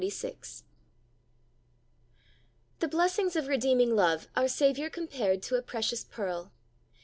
[0.01, 0.63] 2:3 5
[2.79, 6.51] The Pearl 'T^HE blessings of redeeming love our Saviour compared to a precious pearl.